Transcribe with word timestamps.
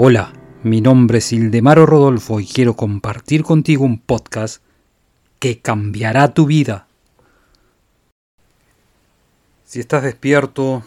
Hola, 0.00 0.32
mi 0.62 0.80
nombre 0.80 1.18
es 1.18 1.32
Ildemaro 1.32 1.84
Rodolfo 1.84 2.38
y 2.38 2.46
quiero 2.46 2.74
compartir 2.74 3.42
contigo 3.42 3.84
un 3.84 3.98
podcast 3.98 4.62
que 5.40 5.58
cambiará 5.58 6.34
tu 6.34 6.46
vida. 6.46 6.86
Si 9.64 9.80
estás 9.80 10.04
despierto, 10.04 10.84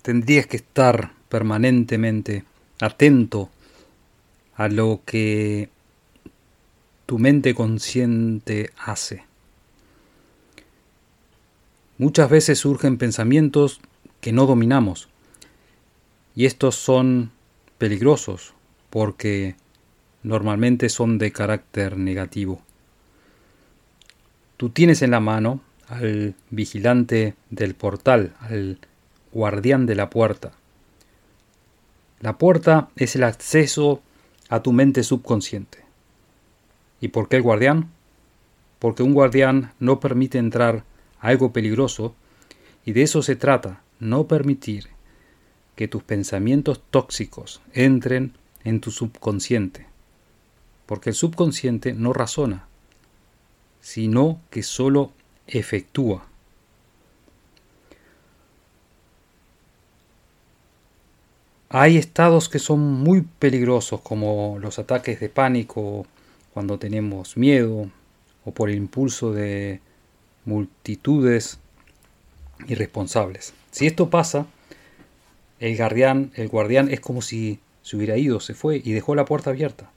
tendrías 0.00 0.46
que 0.46 0.56
estar 0.56 1.12
permanentemente 1.28 2.44
atento 2.80 3.50
a 4.54 4.68
lo 4.68 5.02
que 5.04 5.68
tu 7.04 7.18
mente 7.18 7.54
consciente 7.54 8.70
hace. 8.78 9.22
Muchas 11.98 12.30
veces 12.30 12.58
surgen 12.58 12.96
pensamientos 12.96 13.82
que 14.22 14.32
no 14.32 14.46
dominamos 14.46 15.10
y 16.34 16.46
estos 16.46 16.74
son 16.76 17.35
peligrosos 17.78 18.54
porque 18.90 19.56
normalmente 20.22 20.88
son 20.88 21.18
de 21.18 21.32
carácter 21.32 21.96
negativo. 21.96 22.60
Tú 24.56 24.70
tienes 24.70 25.02
en 25.02 25.10
la 25.10 25.20
mano 25.20 25.60
al 25.88 26.34
vigilante 26.50 27.34
del 27.50 27.74
portal, 27.74 28.34
al 28.40 28.78
guardián 29.32 29.86
de 29.86 29.94
la 29.94 30.10
puerta. 30.10 30.52
La 32.20 32.38
puerta 32.38 32.88
es 32.96 33.14
el 33.16 33.24
acceso 33.24 34.00
a 34.48 34.62
tu 34.62 34.72
mente 34.72 35.02
subconsciente. 35.02 35.78
¿Y 37.00 37.08
por 37.08 37.28
qué 37.28 37.36
el 37.36 37.42
guardián? 37.42 37.90
Porque 38.78 39.02
un 39.02 39.12
guardián 39.12 39.72
no 39.78 40.00
permite 40.00 40.38
entrar 40.38 40.84
algo 41.20 41.52
peligroso 41.52 42.14
y 42.84 42.92
de 42.92 43.02
eso 43.02 43.22
se 43.22 43.36
trata, 43.36 43.82
no 44.00 44.26
permitir 44.26 44.95
que 45.76 45.88
tus 45.88 46.02
pensamientos 46.02 46.82
tóxicos 46.90 47.60
entren 47.72 48.32
en 48.64 48.80
tu 48.80 48.90
subconsciente. 48.90 49.86
Porque 50.86 51.10
el 51.10 51.14
subconsciente 51.14 51.92
no 51.92 52.12
razona, 52.12 52.66
sino 53.80 54.40
que 54.50 54.62
solo 54.62 55.12
efectúa. 55.46 56.26
Hay 61.68 61.98
estados 61.98 62.48
que 62.48 62.58
son 62.58 62.80
muy 62.80 63.22
peligrosos 63.22 64.00
como 64.00 64.58
los 64.60 64.78
ataques 64.78 65.20
de 65.20 65.28
pánico 65.28 66.06
cuando 66.54 66.78
tenemos 66.78 67.36
miedo 67.36 67.90
o 68.44 68.50
por 68.52 68.70
el 68.70 68.76
impulso 68.76 69.32
de 69.32 69.80
multitudes 70.44 71.58
irresponsables. 72.66 73.52
Si 73.72 73.86
esto 73.86 74.08
pasa, 74.08 74.46
el 75.60 75.76
guardián, 75.76 76.32
el 76.34 76.48
guardián 76.48 76.90
es 76.90 77.00
como 77.00 77.22
si 77.22 77.60
se 77.82 77.96
hubiera 77.96 78.16
ido, 78.16 78.40
se 78.40 78.54
fue 78.54 78.80
y 78.84 78.92
dejó 78.92 79.14
la 79.14 79.24
puerta 79.24 79.50
abierta. 79.50 79.90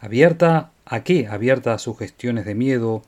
¿Abierta 0.00 0.72
a 0.84 1.04
qué? 1.04 1.26
Abierta 1.28 1.74
a 1.74 1.78
sugestiones 1.78 2.44
de 2.44 2.54
miedo, 2.54 3.02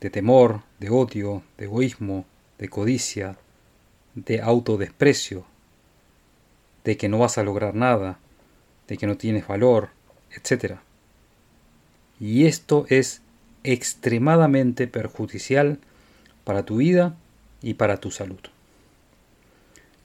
de 0.00 0.10
temor, 0.10 0.62
de 0.78 0.90
odio, 0.90 1.42
de 1.56 1.64
egoísmo, 1.64 2.24
de 2.58 2.68
codicia, 2.68 3.36
de 4.14 4.40
autodesprecio, 4.40 5.44
de 6.84 6.96
que 6.96 7.08
no 7.08 7.18
vas 7.18 7.38
a 7.38 7.42
lograr 7.42 7.74
nada, 7.74 8.18
de 8.86 8.96
que 8.96 9.06
no 9.06 9.16
tienes 9.16 9.46
valor, 9.46 9.90
etc. 10.30 10.76
Y 12.20 12.46
esto 12.46 12.86
es 12.88 13.22
extremadamente 13.64 14.86
perjudicial 14.86 15.78
para 16.44 16.64
tu 16.64 16.76
vida 16.76 17.16
y 17.60 17.74
para 17.74 17.98
tu 17.98 18.10
salud. 18.10 18.40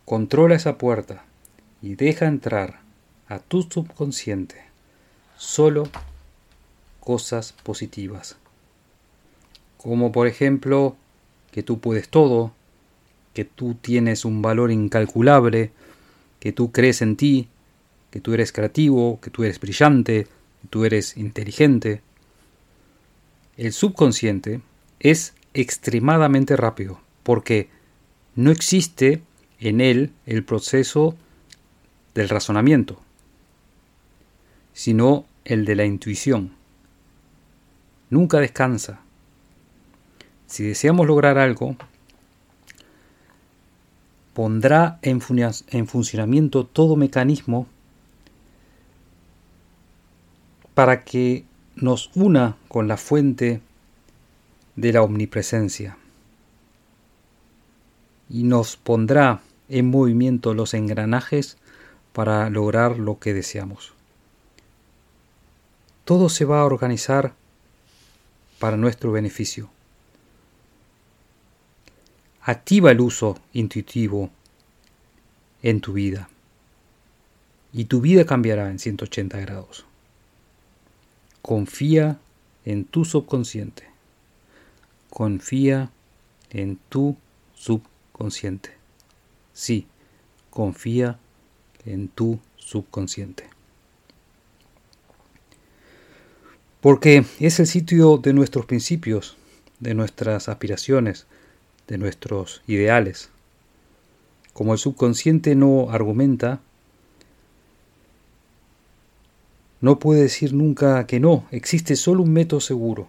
Controla 0.05 0.55
esa 0.55 0.77
puerta 0.77 1.23
y 1.81 1.95
deja 1.95 2.25
entrar 2.25 2.81
a 3.27 3.39
tu 3.39 3.63
subconsciente 3.63 4.63
solo 5.37 5.87
cosas 6.99 7.53
positivas. 7.63 8.35
Como 9.77 10.11
por 10.11 10.27
ejemplo 10.27 10.97
que 11.51 11.63
tú 11.63 11.79
puedes 11.79 12.09
todo, 12.09 12.51
que 13.33 13.45
tú 13.45 13.75
tienes 13.75 14.25
un 14.25 14.41
valor 14.41 14.71
incalculable, 14.71 15.71
que 16.39 16.51
tú 16.51 16.71
crees 16.71 17.01
en 17.01 17.15
ti, 17.15 17.47
que 18.11 18.19
tú 18.19 18.33
eres 18.33 18.51
creativo, 18.51 19.19
que 19.21 19.29
tú 19.29 19.43
eres 19.43 19.59
brillante, 19.59 20.27
que 20.61 20.67
tú 20.69 20.83
eres 20.83 21.15
inteligente. 21.15 22.01
El 23.55 23.71
subconsciente 23.71 24.61
es 24.99 25.33
extremadamente 25.53 26.57
rápido 26.57 26.99
porque 27.23 27.69
no 28.35 28.51
existe 28.51 29.21
en 29.63 29.79
él 29.79 30.11
el 30.25 30.43
proceso 30.43 31.15
del 32.13 32.27
razonamiento, 32.27 33.01
sino 34.73 35.25
el 35.45 35.63
de 35.63 35.75
la 35.75 35.85
intuición. 35.85 36.51
Nunca 38.09 38.39
descansa. 38.39 38.99
Si 40.47 40.63
deseamos 40.63 41.07
lograr 41.07 41.37
algo, 41.37 41.77
pondrá 44.33 44.99
en, 45.01 45.21
funcionamiento 45.21 46.65
todo 46.65 46.97
mecanismo 46.97 47.67
para 50.73 51.05
que 51.05 51.45
nos 51.75 52.11
una 52.15 52.57
con 52.67 52.89
la 52.89 52.97
fuente 52.97 53.61
de 54.75 54.91
la 54.91 55.03
omnipresencia 55.03 55.97
y 58.29 58.43
nos 58.43 58.75
pondrá 58.75 59.41
en 59.69 59.89
movimiento 59.89 60.53
los 60.53 60.73
engranajes 60.73 61.57
para 62.13 62.49
lograr 62.49 62.97
lo 62.99 63.19
que 63.19 63.33
deseamos. 63.33 63.93
Todo 66.05 66.29
se 66.29 66.45
va 66.45 66.61
a 66.61 66.65
organizar 66.65 67.33
para 68.59 68.77
nuestro 68.77 69.11
beneficio. 69.11 69.69
Activa 72.41 72.91
el 72.91 72.99
uso 72.99 73.39
intuitivo 73.53 74.29
en 75.61 75.79
tu 75.79 75.93
vida 75.93 76.29
y 77.71 77.85
tu 77.85 78.01
vida 78.01 78.25
cambiará 78.25 78.69
en 78.69 78.79
180 78.79 79.39
grados. 79.39 79.85
Confía 81.41 82.19
en 82.65 82.85
tu 82.85 83.03
subconsciente. 83.03 83.87
Confía 85.09 85.89
en 86.51 86.77
tu 86.89 87.17
subconsciente. 87.55 88.82
Sí, 89.53 89.87
confía 90.49 91.19
en 91.85 92.07
tu 92.07 92.39
subconsciente. 92.57 93.49
Porque 96.81 97.25
es 97.39 97.59
el 97.59 97.67
sitio 97.67 98.17
de 98.17 98.33
nuestros 98.33 98.65
principios, 98.65 99.37
de 99.79 99.93
nuestras 99.93 100.49
aspiraciones, 100.49 101.27
de 101.87 101.97
nuestros 101.97 102.61
ideales. 102.67 103.29
Como 104.53 104.73
el 104.73 104.79
subconsciente 104.79 105.55
no 105.55 105.91
argumenta, 105.91 106.59
no 109.81 109.99
puede 109.99 110.23
decir 110.23 110.53
nunca 110.53 111.05
que 111.07 111.19
no, 111.19 111.45
existe 111.51 111.95
solo 111.95 112.23
un 112.23 112.33
método 112.33 112.59
seguro 112.59 113.07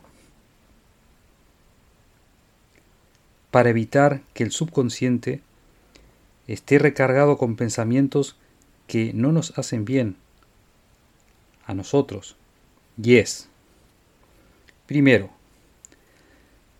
para 3.50 3.70
evitar 3.70 4.22
que 4.34 4.42
el 4.42 4.50
subconsciente 4.50 5.40
esté 6.46 6.78
recargado 6.78 7.38
con 7.38 7.56
pensamientos 7.56 8.36
que 8.86 9.12
no 9.14 9.32
nos 9.32 9.58
hacen 9.58 9.84
bien 9.84 10.16
a 11.66 11.74
nosotros. 11.74 12.36
Y 13.02 13.16
es, 13.16 13.48
primero, 14.86 15.30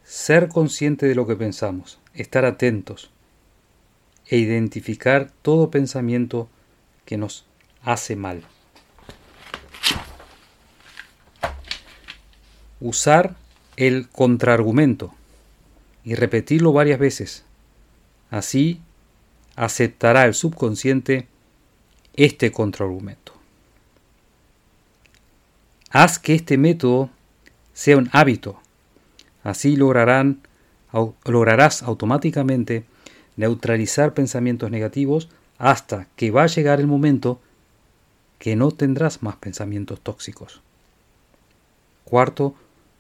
ser 0.05 0.49
consciente 0.49 1.07
de 1.07 1.15
lo 1.15 1.27
que 1.27 1.37
pensamos, 1.37 1.99
estar 2.15 2.45
atentos 2.45 3.11
e 4.27 4.39
identificar 4.39 5.31
todo 5.43 5.71
pensamiento 5.71 6.49
que 7.05 7.17
nos 7.17 7.47
hace 7.83 8.17
mal. 8.17 8.43
Usar 12.81 13.37
el 13.77 14.09
contraargumento 14.09 15.15
y 16.05 16.15
repetirlo 16.15 16.73
varias 16.73 16.99
veces. 16.99 17.45
Así 18.31 18.81
aceptará 19.57 20.25
el 20.25 20.35
subconsciente 20.35 21.29
este 22.15 22.53
contraargumento. 22.53 23.33
Haz 25.91 26.19
que 26.19 26.35
este 26.35 26.59
método 26.59 27.11
sea 27.73 27.97
un 27.97 28.09
hábito. 28.13 28.61
Así 29.43 29.77
lograrán, 29.77 30.41
lograrás 31.25 31.83
automáticamente 31.83 32.85
neutralizar 33.37 34.15
pensamientos 34.15 34.71
negativos 34.71 35.29
hasta 35.59 36.09
que 36.17 36.31
va 36.31 36.45
a 36.45 36.49
llegar 36.49 36.81
el 36.81 36.87
momento 36.87 37.41
que 38.39 38.57
no 38.57 38.71
tendrás 38.71 39.23
más 39.23 39.37
pensamientos 39.37 40.01
tóxicos. 40.01 40.61
Cuarto, 42.05 42.55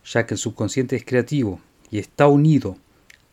ya 0.05 0.27
que 0.27 0.35
el 0.35 0.39
subconsciente 0.39 0.97
es 0.97 1.05
creativo 1.05 1.61
y 1.91 1.99
está 1.99 2.27
unido 2.27 2.77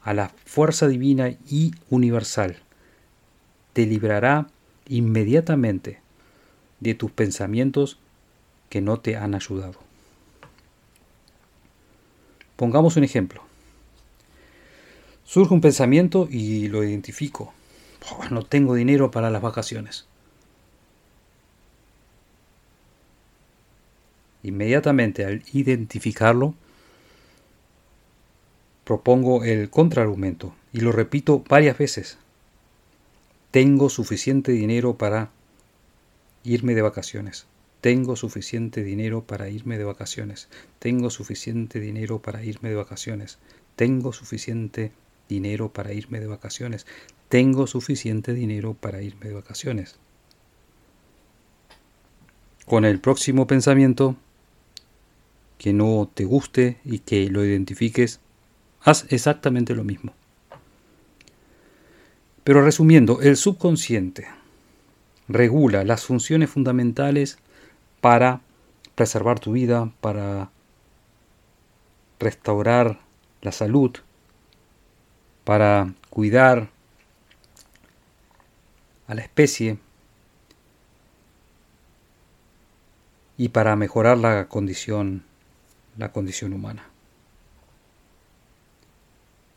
a 0.04 0.14
la 0.14 0.32
fuerza 0.46 0.88
divina 0.88 1.30
y 1.50 1.74
universal, 1.90 2.58
te 3.74 3.86
librará 3.86 4.48
inmediatamente 4.88 6.00
de 6.80 6.96
tus 6.96 7.12
pensamientos 7.12 7.98
que 8.70 8.82
no 8.82 9.00
te 9.00 9.16
han 9.16 9.36
ayudado. 9.36 9.80
Pongamos 12.56 12.96
un 12.98 13.04
ejemplo. 13.04 13.42
Surge 15.24 15.54
un 15.54 15.62
pensamiento 15.62 16.28
y 16.30 16.68
lo 16.68 16.84
identifico. 16.84 17.54
No 18.30 18.44
tengo 18.44 18.76
dinero 18.76 19.12
para 19.12 19.30
las 19.30 19.42
vacaciones. 19.42 20.06
Inmediatamente 24.44 25.24
al 25.26 25.44
identificarlo, 25.54 26.56
propongo 28.84 29.44
el 29.44 29.70
contraargumento 29.70 30.54
y 30.74 30.82
lo 30.82 30.92
repito 30.92 31.44
varias 31.48 31.78
veces. 31.78 32.18
Tengo 33.52 33.90
suficiente 33.90 34.54
dinero 34.54 34.98
para 34.98 35.30
irme 36.46 36.74
de 36.74 36.82
vacaciones. 36.82 37.48
Tengo 37.82 38.16
suficiente 38.16 38.82
dinero 38.82 39.26
para 39.26 39.50
irme 39.50 39.78
de 39.78 39.84
vacaciones. 39.84 40.48
Tengo 40.80 41.10
suficiente 41.10 41.82
dinero 41.82 42.20
para 42.20 42.46
irme 42.46 42.70
de 42.70 42.76
vacaciones. 42.76 43.40
Tengo 43.76 44.14
suficiente 44.14 44.94
dinero 45.28 45.68
para 45.68 45.92
irme 45.92 46.22
de 46.22 46.28
vacaciones. 46.28 46.86
Tengo 47.28 47.68
suficiente 47.68 48.34
dinero 48.34 48.74
para 48.74 49.02
irme 49.02 49.28
de 49.28 49.34
vacaciones. 49.34 49.98
Con 52.66 52.86
el 52.86 53.02
próximo 53.02 53.48
pensamiento 53.48 54.16
que 55.58 55.74
no 55.74 56.10
te 56.14 56.24
guste 56.24 56.78
y 56.86 57.00
que 57.00 57.30
lo 57.30 57.44
identifiques, 57.44 58.22
haz 58.82 59.08
exactamente 59.10 59.76
lo 59.76 59.84
mismo. 59.84 60.14
Pero 62.44 62.64
resumiendo, 62.64 63.22
el 63.22 63.38
subconsciente 63.38 64.28
regula 65.28 65.84
las 65.84 66.06
funciones 66.06 66.50
fundamentales 66.50 67.38
para 68.02 68.42
preservar 68.96 69.40
tu 69.40 69.54
vida, 69.54 69.92
para 70.02 70.50
restaurar 72.20 73.00
la 73.42 73.52
salud, 73.52 73.92
para 75.44 75.94
cuidar 76.10 76.70
a 79.08 79.14
la 79.16 79.22
especie 79.22 79.78
y 83.38 83.50
para 83.50 83.76
mejorar 83.76 84.18
la 84.18 84.48
condición 84.48 85.24
la 85.98 86.12
condición 86.12 86.54
humana. 86.54 86.91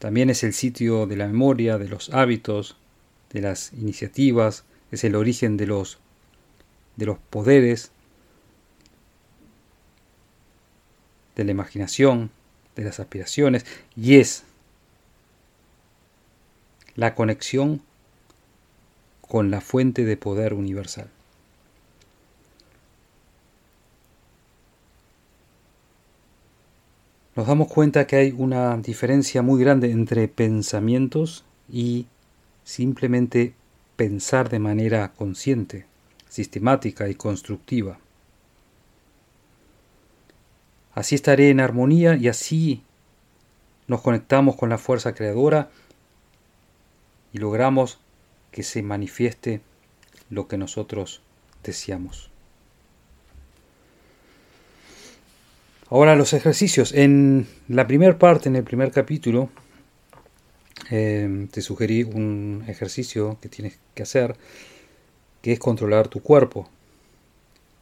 También 0.05 0.29
es 0.29 0.45
el 0.45 0.53
sitio 0.53 1.06
de 1.06 1.17
la 1.17 1.27
memoria, 1.27 1.79
de 1.79 1.89
los 1.89 2.11
hábitos, 2.11 2.77
de 3.33 3.41
las 3.41 3.73
iniciativas, 3.73 4.65
es 4.91 5.03
el 5.03 5.15
origen 5.15 5.56
de 5.56 5.67
los 5.67 5.99
de 6.97 7.06
los 7.06 7.17
poderes, 7.31 7.91
de 11.37 11.45
la 11.45 11.53
imaginación, 11.53 12.31
de 12.77 12.85
las 12.85 13.01
aspiraciones 13.01 13.65
y 13.97 14.17
es 14.17 14.45
la 16.95 17.15
conexión 17.15 17.81
con 19.23 19.51
la 19.51 19.62
fuente 19.62 20.05
de 20.05 20.19
poder 20.19 20.53
universal. 20.53 21.09
Nos 27.37 27.49
damos 27.49 27.67
cuenta 27.67 28.07
que 28.07 28.17
hay 28.17 28.35
una 28.37 28.77
diferencia 28.77 29.43
muy 29.43 29.61
grande 29.61 29.91
entre 29.91 30.29
pensamientos 30.29 31.45
y 31.69 32.07
simplemente 32.63 33.55
pensar 33.97 34.49
de 34.49 34.61
manera 34.61 35.13
consciente, 35.13 35.85
sistemática 36.29 37.09
y 37.09 37.17
constructiva. 37.17 37.99
Así 40.95 41.17
estaré 41.17 41.51
en 41.51 41.59
armonía 41.59 42.15
y 42.15 42.29
así 42.29 42.83
nos 43.89 44.01
conectamos 44.01 44.55
con 44.55 44.69
la 44.69 44.79
fuerza 44.79 45.13
creadora 45.13 45.71
y 47.33 47.39
logramos 47.39 47.99
que 48.53 48.63
se 48.63 48.81
manifieste 48.83 49.61
lo 50.31 50.47
que 50.47 50.57
nosotros 50.57 51.21
deseamos. 51.65 52.31
Ahora 55.91 56.17
los 56.17 56.33
ejercicios. 56.33 56.93
En 56.93 57.47
la 57.69 57.87
primera 57.87 58.19
parte, 58.19 58.49
en 58.49 58.57
el 58.57 58.65
primer 58.65 58.91
capítulo, 58.91 59.51
eh, 60.91 61.47
te 61.51 61.61
sugerí 61.61 62.03
un 62.03 62.65
ejercicio 62.67 63.39
que 63.41 63.49
tienes 63.49 63.79
que 63.95 64.03
hacer, 64.03 64.37
que 65.43 65.53
es 65.53 65.59
controlar 65.59 66.09
tu 66.09 66.21
cuerpo. 66.21 66.69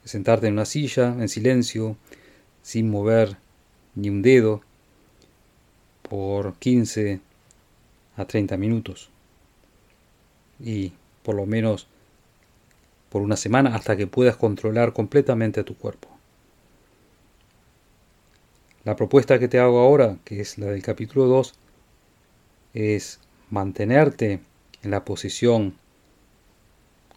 Sentarte 0.04 0.48
en 0.48 0.54
una 0.54 0.64
silla, 0.64 1.08
en 1.08 1.28
silencio, 1.28 1.96
sin 2.62 2.90
mover 2.90 3.36
ni 3.94 4.10
un 4.10 4.22
dedo, 4.22 4.62
por 6.12 6.54
15 6.56 7.20
a 8.16 8.24
30 8.26 8.58
minutos 8.58 9.08
y 10.60 10.92
por 11.22 11.34
lo 11.34 11.46
menos 11.46 11.86
por 13.08 13.22
una 13.22 13.36
semana 13.36 13.74
hasta 13.74 13.96
que 13.96 14.06
puedas 14.06 14.36
controlar 14.36 14.92
completamente 14.92 15.60
a 15.60 15.64
tu 15.64 15.74
cuerpo. 15.74 16.11
La 18.84 18.96
propuesta 18.96 19.38
que 19.38 19.46
te 19.46 19.60
hago 19.60 19.78
ahora, 19.78 20.18
que 20.24 20.40
es 20.40 20.58
la 20.58 20.66
del 20.66 20.82
capítulo 20.82 21.26
2, 21.26 21.54
es 22.74 23.20
mantenerte 23.48 24.40
en 24.82 24.90
la 24.90 25.04
posición 25.04 25.76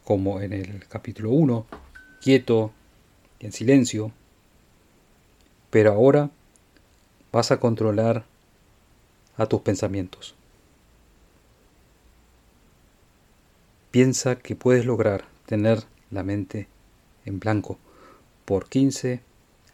como 0.04 0.42
en 0.42 0.54
el 0.54 0.88
capítulo 0.88 1.32
1, 1.32 1.66
quieto 2.22 2.72
y 3.40 3.48
en 3.48 3.52
silencio, 3.52 4.12
pero 5.72 5.92
ahora 5.92 6.30
vas 7.32 7.50
a 7.52 7.60
controlar 7.60 8.26
a 9.36 9.48
tus 9.48 9.62
pensamientos. 9.62 10.36
Piensa 13.90 14.36
que 14.36 14.56
puedes 14.56 14.86
lograr 14.86 15.26
tener 15.48 15.84
la 16.12 16.22
mente 16.22 16.68
en 17.26 17.40
blanco 17.40 17.80
por 18.46 18.70
15 18.70 19.22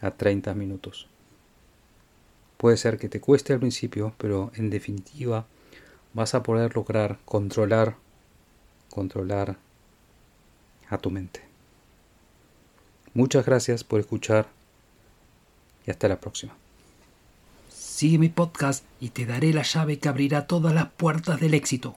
a 0.00 0.10
30 0.12 0.54
minutos. 0.54 1.11
Puede 2.62 2.76
ser 2.76 2.96
que 2.96 3.08
te 3.08 3.20
cueste 3.20 3.52
al 3.52 3.58
principio, 3.58 4.14
pero 4.18 4.52
en 4.54 4.70
definitiva 4.70 5.46
vas 6.14 6.36
a 6.36 6.44
poder 6.44 6.76
lograr 6.76 7.18
controlar, 7.24 7.96
controlar 8.88 9.56
a 10.88 10.96
tu 10.98 11.10
mente. 11.10 11.40
Muchas 13.14 13.44
gracias 13.44 13.82
por 13.82 13.98
escuchar 13.98 14.46
y 15.88 15.90
hasta 15.90 16.06
la 16.06 16.20
próxima. 16.20 16.54
Sigue 17.68 18.18
mi 18.18 18.28
podcast 18.28 18.84
y 19.00 19.08
te 19.08 19.26
daré 19.26 19.52
la 19.52 19.62
llave 19.62 19.98
que 19.98 20.08
abrirá 20.08 20.46
todas 20.46 20.72
las 20.72 20.88
puertas 20.88 21.40
del 21.40 21.54
éxito. 21.54 21.96